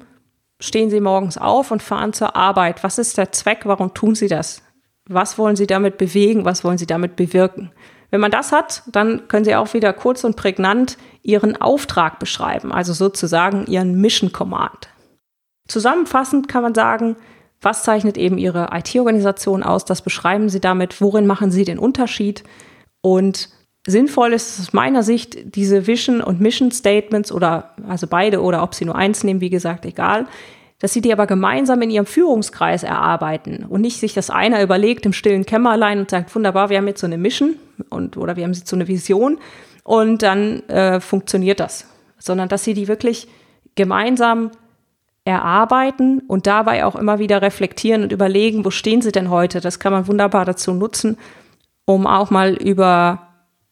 stehen 0.65 0.89
Sie 0.89 0.99
morgens 0.99 1.37
auf 1.37 1.71
und 1.71 1.83
fahren 1.83 2.13
zur 2.13 2.35
Arbeit? 2.35 2.83
Was 2.83 2.97
ist 2.97 3.17
der 3.17 3.31
Zweck? 3.31 3.61
Warum 3.65 3.93
tun 3.93 4.15
Sie 4.15 4.27
das? 4.27 4.61
Was 5.07 5.37
wollen 5.37 5.55
Sie 5.55 5.67
damit 5.67 5.97
bewegen? 5.97 6.45
Was 6.45 6.63
wollen 6.63 6.77
Sie 6.77 6.87
damit 6.87 7.15
bewirken? 7.15 7.71
Wenn 8.11 8.21
man 8.21 8.31
das 8.31 8.51
hat, 8.51 8.83
dann 8.87 9.27
können 9.27 9.45
Sie 9.45 9.55
auch 9.55 9.73
wieder 9.73 9.93
kurz 9.93 10.23
und 10.23 10.35
prägnant 10.35 10.97
Ihren 11.21 11.59
Auftrag 11.59 12.19
beschreiben, 12.19 12.71
also 12.71 12.93
sozusagen 12.93 13.65
Ihren 13.67 13.99
Mission 13.99 14.31
Command. 14.31 14.89
Zusammenfassend 15.67 16.47
kann 16.47 16.63
man 16.63 16.75
sagen, 16.75 17.17
was 17.61 17.83
zeichnet 17.83 18.17
eben 18.17 18.37
Ihre 18.37 18.69
IT-Organisation 18.71 19.63
aus? 19.63 19.85
Das 19.85 20.01
beschreiben 20.01 20.49
Sie 20.49 20.61
damit. 20.61 21.01
Worin 21.01 21.25
machen 21.25 21.51
Sie 21.51 21.65
den 21.65 21.79
Unterschied? 21.79 22.43
Und 23.01 23.49
sinnvoll 23.87 24.33
ist 24.33 24.59
aus 24.59 24.73
meiner 24.73 25.03
Sicht, 25.03 25.55
diese 25.55 25.87
Vision 25.87 26.21
und 26.21 26.39
Mission 26.39 26.71
Statements 26.71 27.31
oder 27.31 27.75
also 27.87 28.07
beide 28.07 28.41
oder 28.41 28.63
ob 28.63 28.75
Sie 28.75 28.85
nur 28.85 28.95
eins 28.95 29.23
nehmen, 29.23 29.41
wie 29.41 29.49
gesagt, 29.49 29.85
egal, 29.85 30.27
dass 30.79 30.93
Sie 30.93 31.01
die 31.01 31.13
aber 31.13 31.27
gemeinsam 31.27 31.81
in 31.81 31.89
Ihrem 31.89 32.05
Führungskreis 32.05 32.83
erarbeiten 32.83 33.65
und 33.67 33.81
nicht 33.81 33.99
sich 33.99 34.13
das 34.13 34.29
einer 34.29 34.61
überlegt 34.61 35.05
im 35.05 35.13
stillen 35.13 35.45
Kämmerlein 35.45 35.99
und 35.99 36.09
sagt, 36.09 36.35
wunderbar, 36.35 36.69
wir 36.69 36.77
haben 36.77 36.87
jetzt 36.87 37.01
so 37.01 37.07
eine 37.07 37.17
Mission 37.17 37.55
und 37.89 38.17
oder 38.17 38.35
wir 38.35 38.43
haben 38.43 38.53
jetzt 38.53 38.67
so 38.67 38.75
eine 38.75 38.87
Vision 38.87 39.39
und 39.83 40.21
dann 40.21 40.67
äh, 40.69 40.99
funktioniert 40.99 41.59
das, 41.59 41.87
sondern 42.17 42.49
dass 42.49 42.63
Sie 42.63 42.73
die 42.73 42.87
wirklich 42.87 43.27
gemeinsam 43.75 44.51
erarbeiten 45.25 46.21
und 46.27 46.45
dabei 46.45 46.85
auch 46.85 46.95
immer 46.95 47.17
wieder 47.19 47.41
reflektieren 47.41 48.03
und 48.03 48.11
überlegen, 48.11 48.63
wo 48.63 48.69
stehen 48.69 49.01
sie 49.01 49.11
denn 49.11 49.31
heute? 49.31 49.59
Das 49.59 49.79
kann 49.79 49.91
man 49.91 50.07
wunderbar 50.07 50.45
dazu 50.45 50.71
nutzen, 50.73 51.17
um 51.85 52.05
auch 52.05 52.29
mal 52.29 52.53
über 52.53 53.27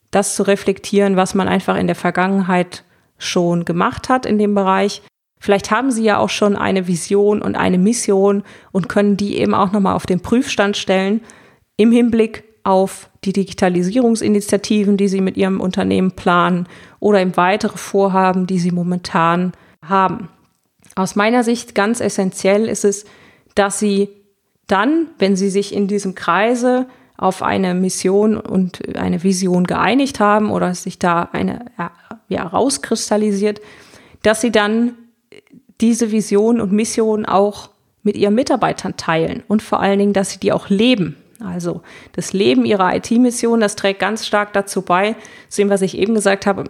das 0.10 0.36
zu 0.36 0.44
reflektieren, 0.44 1.16
was 1.16 1.36
man 1.36 1.48
einfach 1.48 1.78
in 1.78 1.88
der 1.88 1.96
Vergangenheit 1.96 2.84
schon 3.20 3.66
gemacht 3.66 4.10
hat 4.10 4.26
in 4.26 4.40
dem 4.40 4.56
Bereich. 4.56 5.04
Vielleicht 5.44 5.72
haben 5.72 5.92
Sie 5.92 6.06
ja 6.06 6.20
auch 6.20 6.30
schon 6.30 6.56
eine 6.56 6.88
Vision 6.88 7.42
und 7.42 7.58
eine 7.58 7.78
Mission 7.78 8.44
und 8.72 8.88
können 8.88 9.18
die 9.18 9.36
eben 9.36 9.54
auch 9.54 9.74
nochmal 9.74 9.94
auf 9.94 10.06
den 10.06 10.22
Prüfstand 10.22 10.78
stellen 10.78 11.20
im 11.76 11.92
Hinblick 11.92 12.46
auf 12.64 13.10
die 13.26 13.34
Digitalisierungsinitiativen, 13.34 14.96
die 14.96 15.10
Sie 15.10 15.20
mit 15.20 15.36
Ihrem 15.36 15.60
Unternehmen 15.60 16.12
planen 16.12 16.70
oder 17.02 17.22
im 17.22 17.36
weitere 17.36 17.78
Vorhaben, 17.78 18.48
die 18.48 18.58
Sie 18.58 18.72
momentan 18.72 19.52
haben. 19.86 20.30
Aus 20.96 21.18
meiner 21.18 21.44
Sicht 21.44 21.76
ganz 21.76 22.00
essentiell 22.00 22.70
ist 22.70 22.86
es, 22.86 23.04
dass 23.54 23.80
sie 23.80 24.08
dann, 24.68 25.08
wenn 25.20 25.36
sie 25.36 25.50
sich 25.50 25.76
in 25.76 25.90
diesem 25.90 26.16
Kreise 26.16 26.88
auf 27.18 27.44
eine 27.44 27.74
Mission 27.74 28.38
und 28.38 28.96
eine 28.96 29.24
Vision 29.24 29.66
geeinigt 29.66 30.22
haben 30.22 30.52
oder 30.52 30.74
sich 30.74 31.00
da 31.00 31.28
eine 31.34 31.66
ja, 32.30 32.44
rauskristallisiert, 32.44 33.60
dass 34.22 34.40
sie 34.40 34.52
dann 34.54 34.94
diese 35.84 36.12
Vision 36.12 36.62
und 36.62 36.72
Mission 36.72 37.26
auch 37.26 37.70
mit 38.04 38.16
ihren 38.16 38.34
Mitarbeitern 38.34 38.96
teilen 38.96 39.44
und 39.48 39.62
vor 39.62 39.82
allen 39.82 40.00
Dingen, 40.00 40.14
dass 40.14 40.32
sie 40.32 40.40
die 40.40 40.54
auch 40.54 40.70
leben. 40.70 41.18
Also 41.44 41.82
das 42.14 42.32
Leben 42.32 42.64
ihrer 42.64 42.96
IT-Mission, 42.96 43.60
das 43.60 43.76
trägt 43.76 44.00
ganz 44.00 44.26
stark 44.26 44.54
dazu 44.54 44.82
bei, 44.82 45.18
zu 45.50 45.62
dem, 45.62 45.70
was 45.70 45.82
ich 45.82 45.98
eben 45.98 46.16
gesagt 46.16 46.46
habe, 46.46 46.64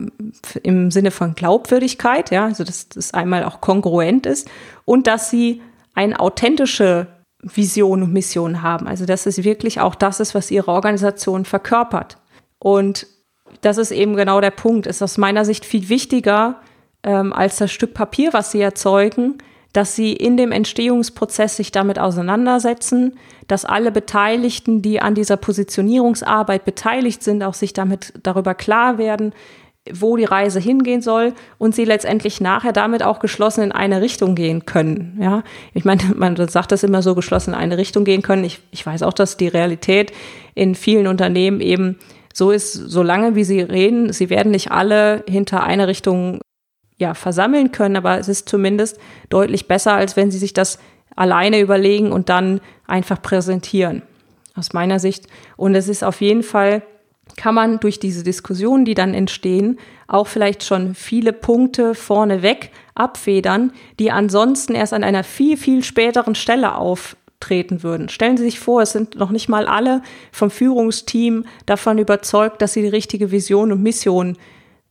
im 0.64 0.90
Sinne 0.90 1.12
von 1.12 1.36
Glaubwürdigkeit, 1.36 2.32
ja, 2.32 2.46
also 2.46 2.64
dass 2.64 2.90
das 2.90 3.14
einmal 3.14 3.44
auch 3.44 3.62
kongruent 3.62 4.26
ist 4.26 4.50
und 4.84 5.06
dass 5.06 5.30
sie 5.30 5.62
eine 5.94 6.20
authentische 6.20 7.06
Vision 7.44 8.02
und 8.02 8.14
Mission 8.14 8.64
haben. 8.64 8.88
Also 8.88 9.06
dass 9.06 9.28
es 9.28 9.44
wirklich 9.44 9.80
auch 9.80 9.94
das 9.94 10.20
ist, 10.20 10.34
was 10.34 10.50
ihre 10.50 10.72
Organisation 10.72 11.46
verkörpert. 11.46 12.18
Und 12.58 13.06
das 13.62 13.78
ist 13.78 13.92
eben 13.92 14.16
genau 14.16 14.42
der 14.42 14.52
Punkt. 14.52 14.88
Ist 14.88 15.04
aus 15.04 15.20
meiner 15.20 15.46
Sicht 15.46 15.66
viel 15.66 15.90
wichtiger 15.90 16.62
ähm, 17.04 17.34
als 17.34 17.58
das 17.58 17.72
Stück 17.72 17.94
Papier, 17.94 18.34
was 18.34 18.52
sie 18.52 18.62
erzeugen, 18.62 19.38
dass 19.74 19.96
sie 19.96 20.14
in 20.14 20.38
dem 20.38 20.52
Entstehungsprozess 20.52 21.58
sich 21.58 21.72
damit 21.72 21.98
auseinandersetzen, 21.98 23.18
dass 23.48 23.66
alle 23.66 23.92
Beteiligten, 23.92 24.82
die 24.84 25.02
an 25.02 25.16
dieser 25.16 25.36
Positionierungsarbeit 25.36 26.64
beteiligt 26.64 27.24
sind, 27.24 27.44
auch 27.44 27.56
sich 27.56 27.74
damit 27.74 28.14
darüber 28.22 28.54
klar 28.54 29.00
werden, 29.00 29.34
wo 29.92 30.16
die 30.16 30.24
Reise 30.24 30.60
hingehen 30.60 31.02
soll 31.02 31.34
und 31.58 31.76
sie 31.76 31.84
letztendlich 31.84 32.40
nachher 32.40 32.72
damit 32.72 33.04
auch 33.04 33.20
geschlossen 33.20 33.64
in 33.64 33.72
eine 33.74 34.02
Richtung 34.02 34.34
gehen 34.36 34.66
können. 34.66 35.18
Ja, 35.20 35.44
ich 35.74 35.84
meine, 35.84 36.04
man 36.16 36.36
sagt 36.48 36.72
das 36.72 36.84
immer 36.84 37.02
so 37.02 37.16
geschlossen 37.16 37.52
in 37.52 37.60
eine 37.60 37.78
Richtung 37.78 38.06
gehen 38.06 38.22
können. 38.22 38.46
Ich, 38.46 38.60
ich 38.72 38.86
weiß 38.86 39.04
auch, 39.04 39.14
dass 39.14 39.38
die 39.38 39.50
Realität 39.50 40.14
in 40.56 40.76
vielen 40.76 41.08
Unternehmen 41.08 41.60
eben 41.60 41.98
so 42.34 42.52
ist, 42.52 42.74
solange 42.74 43.36
wie 43.36 43.44
sie 43.44 43.60
reden, 43.60 44.14
sie 44.14 44.30
werden 44.30 44.52
nicht 44.52 44.72
alle 44.72 45.24
hinter 45.28 45.64
eine 45.64 45.88
Richtung 45.88 46.40
ja, 46.98 47.14
versammeln 47.14 47.72
können, 47.72 47.96
aber 47.96 48.20
es 48.20 48.28
ist 48.28 48.48
zumindest 48.48 49.00
deutlich 49.30 49.68
besser, 49.68 49.94
als 49.94 50.16
wenn 50.16 50.32
sie 50.32 50.38
sich 50.38 50.54
das 50.54 50.80
alleine 51.16 51.60
überlegen 51.60 52.12
und 52.12 52.30
dann 52.30 52.62
einfach 52.88 53.22
präsentieren. 53.22 54.04
Aus 54.56 54.74
meiner 54.74 55.00
Sicht. 55.00 55.28
Und 55.58 55.74
es 55.74 55.88
ist 55.88 56.04
auf 56.04 56.22
jeden 56.22 56.44
Fall, 56.44 56.84
kann 57.38 57.56
man 57.56 57.80
durch 57.80 58.00
diese 58.00 58.24
Diskussionen, 58.24 58.86
die 58.86 58.94
dann 58.94 59.14
entstehen, 59.14 59.80
auch 60.08 60.28
vielleicht 60.28 60.64
schon 60.64 60.94
viele 60.94 61.34
Punkte 61.34 61.96
vorneweg 61.96 62.70
abfedern, 62.94 63.72
die 64.00 64.12
ansonsten 64.12 64.76
erst 64.76 64.94
an 64.94 65.04
einer 65.04 65.24
viel, 65.24 65.58
viel 65.58 65.84
späteren 65.84 66.36
Stelle 66.36 66.76
auftreten 66.76 67.82
würden. 67.82 68.10
Stellen 68.10 68.38
Sie 68.38 68.44
sich 68.44 68.60
vor, 68.60 68.84
es 68.84 68.92
sind 68.92 69.16
noch 69.16 69.32
nicht 69.32 69.50
mal 69.50 69.68
alle 69.68 70.04
vom 70.32 70.52
Führungsteam 70.52 71.46
davon 71.66 71.98
überzeugt, 71.98 72.62
dass 72.62 72.74
sie 72.74 72.84
die 72.84 72.90
richtige 72.90 73.32
Vision 73.32 73.72
und 73.72 73.82
Mission 73.82 74.38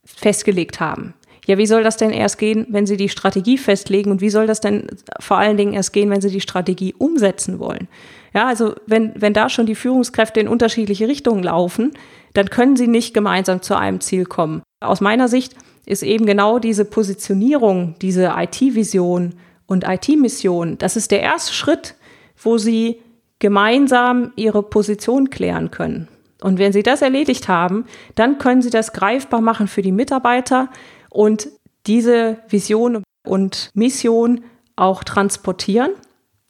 festgelegt 0.03 0.81
haben. 0.81 1.13
Ja, 1.45 1.57
wie 1.57 1.65
soll 1.65 1.83
das 1.83 1.97
denn 1.97 2.11
erst 2.11 2.37
gehen, 2.37 2.65
wenn 2.69 2.85
Sie 2.85 2.97
die 2.97 3.09
Strategie 3.09 3.57
festlegen 3.57 4.11
und 4.11 4.21
wie 4.21 4.29
soll 4.29 4.47
das 4.47 4.61
denn 4.61 4.87
vor 5.19 5.37
allen 5.37 5.57
Dingen 5.57 5.73
erst 5.73 5.91
gehen, 5.91 6.09
wenn 6.09 6.21
Sie 6.21 6.29
die 6.29 6.41
Strategie 6.41 6.93
umsetzen 6.97 7.59
wollen? 7.59 7.87
Ja, 8.33 8.47
also 8.47 8.73
wenn, 8.87 9.11
wenn 9.15 9.33
da 9.33 9.49
schon 9.49 9.65
die 9.65 9.75
Führungskräfte 9.75 10.39
in 10.39 10.47
unterschiedliche 10.47 11.07
Richtungen 11.07 11.43
laufen, 11.43 11.91
dann 12.33 12.49
können 12.49 12.75
sie 12.75 12.87
nicht 12.87 13.13
gemeinsam 13.13 13.61
zu 13.61 13.77
einem 13.77 14.01
Ziel 14.01 14.25
kommen. 14.25 14.63
Aus 14.79 15.01
meiner 15.01 15.27
Sicht 15.27 15.55
ist 15.85 16.01
eben 16.01 16.25
genau 16.25 16.59
diese 16.59 16.85
Positionierung, 16.85 17.95
diese 18.01 18.33
IT-Vision 18.35 19.35
und 19.67 19.85
IT-Mission, 19.87 20.77
das 20.77 20.95
ist 20.95 21.11
der 21.11 21.21
erste 21.21 21.53
Schritt, 21.53 21.95
wo 22.41 22.57
sie 22.57 22.99
gemeinsam 23.39 24.31
ihre 24.35 24.63
Position 24.63 25.29
klären 25.29 25.69
können. 25.69 26.07
Und 26.41 26.59
wenn 26.59 26.73
sie 26.73 26.83
das 26.83 27.01
erledigt 27.01 27.47
haben, 27.47 27.85
dann 28.15 28.37
können 28.37 28.61
sie 28.61 28.69
das 28.69 28.93
greifbar 28.93 29.41
machen 29.41 29.67
für 29.67 29.81
die 29.81 29.91
Mitarbeiter 29.91 30.69
und 31.13 31.47
diese 31.85 32.39
Vision 32.49 33.03
und 33.25 33.69
Mission 33.73 34.43
auch 34.75 35.03
transportieren. 35.03 35.91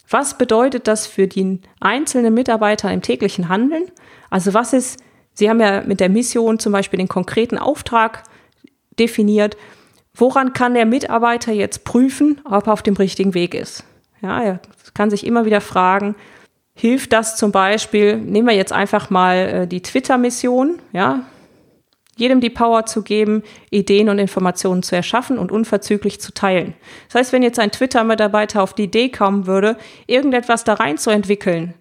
Was 0.10 0.38
bedeutet 0.38 0.88
das 0.88 1.08
für 1.08 1.28
den 1.28 1.62
einzelnen 1.80 2.34
Mitarbeiter 2.34 2.92
im 2.92 3.02
täglichen 3.02 3.50
Handeln? 3.50 3.86
Also 4.30 4.54
was 4.54 4.74
ist, 4.74 5.00
Sie 5.34 5.50
haben 5.50 5.60
ja 5.60 5.82
mit 5.82 6.00
der 6.00 6.10
Mission 6.10 6.60
zum 6.60 6.72
Beispiel 6.72 6.98
den 6.98 7.08
konkreten 7.08 7.58
Auftrag 7.58 8.24
definiert. 9.00 9.58
Woran 10.16 10.54
kann 10.54 10.76
der 10.76 10.86
Mitarbeiter 10.86 11.52
jetzt 11.52 11.84
prüfen, 11.84 12.40
ob 12.46 12.68
er 12.68 12.74
auf 12.74 12.84
dem 12.84 12.96
richtigen 12.96 13.34
Weg 13.34 13.56
ist? 13.56 13.84
Ja, 14.22 14.42
er 14.42 14.60
kann 14.94 15.10
sich 15.10 15.26
immer 15.26 15.46
wieder 15.46 15.60
fragen, 15.60 16.16
hilft 16.76 17.14
das 17.14 17.36
zum 17.36 17.52
Beispiel, 17.52 18.18
nehmen 18.18 18.48
wir 18.48 18.56
jetzt 18.56 18.72
einfach 18.72 19.10
mal 19.10 19.36
äh, 19.36 19.68
die 19.68 19.82
Twitter-Mission, 19.82 20.80
ja, 20.92 21.26
jedem 22.16 22.42
die 22.42 22.50
Power 22.50 22.86
zu 22.86 23.02
geben, 23.02 23.44
Ideen 23.70 24.10
und 24.10 24.20
Informationen 24.20 24.84
zu 24.84 24.96
erschaffen 24.96 25.40
und 25.40 25.52
unverzüglich 25.52 26.22
zu 26.22 26.34
teilen. 26.34 26.76
Das 27.08 27.16
heißt, 27.16 27.34
wenn 27.34 27.44
jetzt 27.44 27.60
ein 27.60 27.72
Twitter-Mitarbeiter 27.72 28.62
auf 28.62 28.74
die 28.74 28.84
Idee 28.84 29.10
kommen 29.10 29.48
würde, 29.48 29.78
irgendetwas 30.08 30.64
da 30.64 30.74
rein 30.74 30.98
zu 30.98 31.10
entwickeln, 31.10 31.74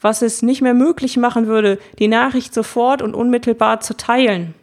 was 0.00 0.22
es 0.22 0.42
nicht 0.42 0.62
mehr 0.62 0.74
möglich 0.74 1.16
machen 1.16 1.46
würde, 1.46 1.78
die 1.98 2.08
Nachricht 2.08 2.54
sofort 2.54 3.02
und 3.02 3.14
unmittelbar 3.14 3.80
zu 3.80 3.96
teilen, 3.96 4.54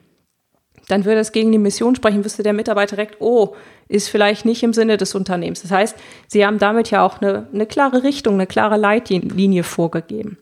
dann 0.87 1.05
würde 1.05 1.19
es 1.19 1.31
gegen 1.31 1.51
die 1.51 1.59
Mission 1.59 1.95
sprechen, 1.95 2.25
wüsste 2.25 2.43
der 2.43 2.53
Mitarbeiter 2.53 2.95
direkt, 2.95 3.17
oh, 3.19 3.55
ist 3.87 4.09
vielleicht 4.09 4.45
nicht 4.45 4.63
im 4.63 4.73
Sinne 4.73 4.97
des 4.97 5.15
Unternehmens. 5.15 5.61
Das 5.61 5.71
heißt, 5.71 5.97
sie 6.27 6.45
haben 6.45 6.57
damit 6.57 6.89
ja 6.89 7.05
auch 7.05 7.21
eine, 7.21 7.47
eine 7.53 7.67
klare 7.67 8.03
Richtung, 8.03 8.35
eine 8.35 8.47
klare 8.47 8.77
Leitlinie 8.77 9.63
vorgegeben. 9.63 10.37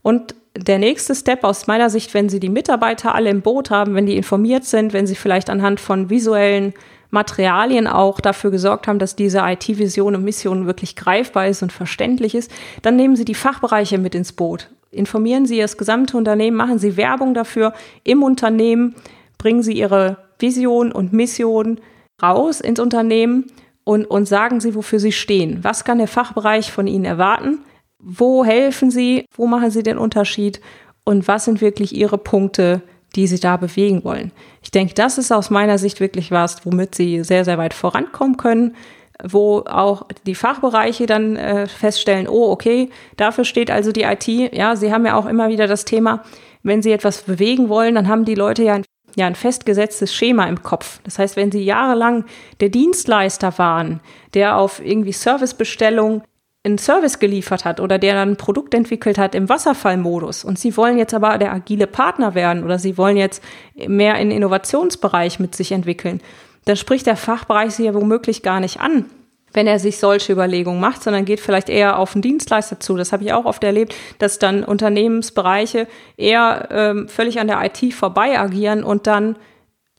Und 0.00 0.34
der 0.56 0.78
nächste 0.78 1.14
Step 1.14 1.44
aus 1.44 1.66
meiner 1.66 1.90
Sicht, 1.90 2.12
wenn 2.14 2.28
Sie 2.28 2.40
die 2.40 2.48
Mitarbeiter 2.48 3.14
alle 3.14 3.30
im 3.30 3.42
Boot 3.42 3.70
haben, 3.70 3.94
wenn 3.94 4.06
die 4.06 4.16
informiert 4.16 4.64
sind, 4.64 4.92
wenn 4.92 5.06
Sie 5.06 5.14
vielleicht 5.14 5.48
anhand 5.48 5.80
von 5.80 6.10
visuellen 6.10 6.74
Materialien 7.10 7.86
auch 7.86 8.20
dafür 8.20 8.50
gesorgt 8.50 8.86
haben, 8.86 8.98
dass 8.98 9.16
diese 9.16 9.40
IT-Vision 9.40 10.14
und 10.14 10.24
Mission 10.24 10.66
wirklich 10.66 10.96
greifbar 10.96 11.46
ist 11.46 11.62
und 11.62 11.72
verständlich 11.72 12.34
ist, 12.34 12.50
dann 12.80 12.96
nehmen 12.96 13.16
Sie 13.16 13.24
die 13.24 13.34
Fachbereiche 13.34 13.98
mit 13.98 14.14
ins 14.14 14.32
Boot. 14.32 14.70
Informieren 14.90 15.46
Sie 15.46 15.58
das 15.58 15.76
gesamte 15.78 16.16
Unternehmen, 16.16 16.56
machen 16.56 16.78
Sie 16.78 16.96
Werbung 16.96 17.34
dafür 17.34 17.72
im 18.04 18.22
Unternehmen, 18.22 18.94
bringen 19.38 19.62
Sie 19.62 19.72
Ihre 19.72 20.18
Vision 20.38 20.92
und 20.92 21.12
Mission 21.12 21.80
raus 22.22 22.60
ins 22.60 22.80
Unternehmen 22.80 23.46
und, 23.84 24.04
und 24.06 24.26
sagen 24.26 24.60
Sie, 24.60 24.74
wofür 24.74 24.98
Sie 24.98 25.12
stehen. 25.12 25.58
Was 25.62 25.84
kann 25.84 25.98
der 25.98 26.08
Fachbereich 26.08 26.72
von 26.72 26.86
Ihnen 26.86 27.04
erwarten? 27.04 27.58
Wo 28.02 28.44
helfen 28.44 28.90
Sie? 28.90 29.26
Wo 29.34 29.46
machen 29.46 29.70
Sie 29.70 29.82
den 29.82 29.96
Unterschied? 29.96 30.60
Und 31.04 31.28
was 31.28 31.44
sind 31.44 31.60
wirklich 31.60 31.94
Ihre 31.94 32.18
Punkte, 32.18 32.82
die 33.14 33.26
Sie 33.26 33.40
da 33.40 33.56
bewegen 33.56 34.04
wollen? 34.04 34.32
Ich 34.62 34.70
denke, 34.70 34.94
das 34.94 35.18
ist 35.18 35.32
aus 35.32 35.50
meiner 35.50 35.78
Sicht 35.78 36.00
wirklich 36.00 36.30
was, 36.30 36.66
womit 36.66 36.94
Sie 36.94 37.22
sehr, 37.24 37.44
sehr 37.44 37.58
weit 37.58 37.74
vorankommen 37.74 38.36
können 38.36 38.74
wo 39.22 39.60
auch 39.60 40.06
die 40.26 40.34
Fachbereiche 40.34 41.06
dann 41.06 41.36
äh, 41.36 41.66
feststellen, 41.66 42.28
oh, 42.28 42.50
okay, 42.50 42.90
dafür 43.16 43.44
steht 43.44 43.70
also 43.70 43.92
die 43.92 44.02
IT. 44.02 44.26
Ja, 44.26 44.74
Sie 44.74 44.92
haben 44.92 45.06
ja 45.06 45.14
auch 45.14 45.26
immer 45.26 45.48
wieder 45.48 45.66
das 45.66 45.84
Thema, 45.84 46.24
wenn 46.62 46.82
Sie 46.82 46.92
etwas 46.92 47.22
bewegen 47.22 47.68
wollen, 47.68 47.94
dann 47.94 48.08
haben 48.08 48.24
die 48.24 48.34
Leute 48.34 48.62
ja 48.62 48.74
ein, 48.74 48.84
ja 49.16 49.26
ein 49.26 49.34
festgesetztes 49.34 50.14
Schema 50.14 50.46
im 50.46 50.62
Kopf. 50.62 51.00
Das 51.04 51.18
heißt, 51.18 51.36
wenn 51.36 51.52
Sie 51.52 51.62
jahrelang 51.62 52.24
der 52.60 52.68
Dienstleister 52.68 53.58
waren, 53.58 54.00
der 54.34 54.56
auf 54.56 54.84
irgendwie 54.84 55.12
Servicebestellung 55.12 56.22
einen 56.64 56.78
Service 56.78 57.18
geliefert 57.18 57.64
hat 57.64 57.80
oder 57.80 57.98
der 57.98 58.14
dann 58.14 58.30
ein 58.30 58.36
Produkt 58.36 58.72
entwickelt 58.74 59.18
hat 59.18 59.34
im 59.34 59.48
Wasserfallmodus 59.48 60.44
und 60.44 60.58
Sie 60.58 60.76
wollen 60.76 60.96
jetzt 60.96 61.14
aber 61.14 61.36
der 61.38 61.52
agile 61.52 61.88
Partner 61.88 62.34
werden 62.34 62.62
oder 62.62 62.78
Sie 62.78 62.96
wollen 62.96 63.16
jetzt 63.16 63.42
mehr 63.74 64.16
in 64.16 64.30
Innovationsbereich 64.30 65.40
mit 65.40 65.56
sich 65.56 65.72
entwickeln, 65.72 66.20
dann 66.64 66.76
spricht 66.76 67.06
der 67.06 67.16
Fachbereich 67.16 67.72
Sie 67.74 67.84
ja 67.84 67.94
womöglich 67.94 68.42
gar 68.44 68.60
nicht 68.60 68.80
an, 68.80 69.06
wenn 69.52 69.66
er 69.66 69.80
sich 69.80 69.98
solche 69.98 70.32
Überlegungen 70.32 70.80
macht, 70.80 71.02
sondern 71.02 71.24
geht 71.24 71.40
vielleicht 71.40 71.68
eher 71.68 71.98
auf 71.98 72.12
den 72.12 72.22
Dienstleister 72.22 72.78
zu. 72.78 72.96
Das 72.96 73.12
habe 73.12 73.24
ich 73.24 73.32
auch 73.32 73.44
oft 73.44 73.64
erlebt, 73.64 73.96
dass 74.18 74.38
dann 74.38 74.62
Unternehmensbereiche 74.62 75.88
eher 76.16 76.68
ähm, 76.70 77.08
völlig 77.08 77.40
an 77.40 77.48
der 77.48 77.60
IT 77.64 77.92
vorbei 77.92 78.38
agieren 78.38 78.84
und 78.84 79.08
dann 79.08 79.34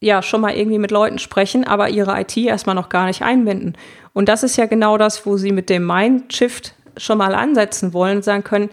ja 0.03 0.21
schon 0.21 0.41
mal 0.41 0.53
irgendwie 0.53 0.79
mit 0.79 0.91
Leuten 0.91 1.17
sprechen, 1.17 1.65
aber 1.65 1.89
ihre 1.89 2.19
IT 2.19 2.35
erstmal 2.37 2.75
noch 2.75 2.89
gar 2.89 3.05
nicht 3.05 3.21
einbinden. 3.21 3.77
Und 4.13 4.29
das 4.29 4.43
ist 4.43 4.57
ja 4.57 4.65
genau 4.65 4.97
das, 4.97 5.25
wo 5.25 5.37
sie 5.37 5.51
mit 5.51 5.69
dem 5.69 5.85
Mindshift 5.85 6.75
schon 6.97 7.17
mal 7.17 7.33
ansetzen 7.33 7.93
wollen 7.93 8.17
und 8.17 8.23
sagen 8.23 8.43
können, 8.43 8.69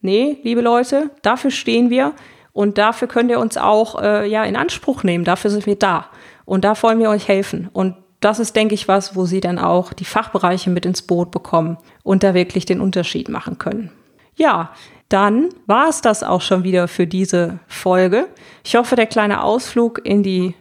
nee, 0.00 0.38
liebe 0.42 0.60
Leute, 0.60 1.10
dafür 1.22 1.50
stehen 1.50 1.90
wir 1.90 2.12
und 2.52 2.78
dafür 2.78 3.08
könnt 3.08 3.30
ihr 3.30 3.40
uns 3.40 3.56
auch 3.56 4.00
äh, 4.00 4.26
ja 4.26 4.44
in 4.44 4.56
Anspruch 4.56 5.02
nehmen, 5.02 5.24
dafür 5.24 5.50
sind 5.50 5.66
wir 5.66 5.76
da 5.76 6.06
und 6.44 6.64
da 6.64 6.80
wollen 6.82 7.00
wir 7.00 7.10
euch 7.10 7.28
helfen. 7.28 7.68
Und 7.72 7.96
das 8.20 8.38
ist, 8.38 8.54
denke 8.54 8.74
ich, 8.74 8.86
was, 8.86 9.16
wo 9.16 9.26
sie 9.26 9.40
dann 9.40 9.58
auch 9.58 9.92
die 9.92 10.04
Fachbereiche 10.04 10.70
mit 10.70 10.86
ins 10.86 11.02
Boot 11.02 11.32
bekommen 11.32 11.76
und 12.04 12.22
da 12.22 12.34
wirklich 12.34 12.66
den 12.66 12.80
Unterschied 12.80 13.28
machen 13.28 13.58
können. 13.58 13.90
Ja, 14.36 14.70
dann 15.12 15.50
war 15.66 15.88
es 15.88 16.00
das 16.00 16.22
auch 16.22 16.40
schon 16.40 16.64
wieder 16.64 16.88
für 16.88 17.06
diese 17.06 17.58
Folge. 17.68 18.28
Ich 18.64 18.76
hoffe, 18.76 18.96
der 18.96 19.06
kleine 19.06 19.42
Ausflug 19.42 20.00
in 20.04 20.22
die 20.22 20.54